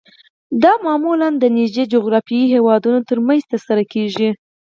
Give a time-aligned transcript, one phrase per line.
[0.63, 4.29] دا معمولاً د نږدې جغرافیایي هیوادونو ترمنځ ترسره کیږي